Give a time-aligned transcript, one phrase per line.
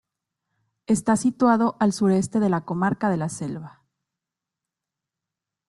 [0.87, 3.83] Está situado al sureste de la comarca de la Selva.